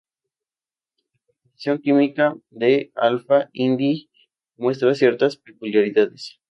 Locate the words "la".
0.01-1.19